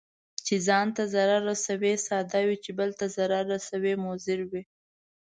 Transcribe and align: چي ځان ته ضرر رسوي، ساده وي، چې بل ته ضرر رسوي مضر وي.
چي 0.45 0.55
ځان 0.67 0.87
ته 0.95 1.03
ضرر 1.13 1.41
رسوي، 1.49 1.93
ساده 2.07 2.39
وي، 2.47 2.57
چې 2.63 2.71
بل 2.79 2.89
ته 2.99 3.05
ضرر 3.15 3.43
رسوي 3.53 3.93
مضر 4.05 4.39
وي. 4.51 4.61